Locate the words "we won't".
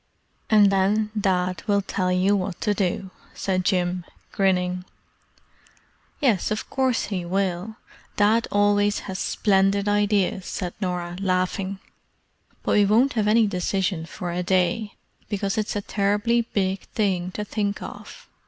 12.71-13.13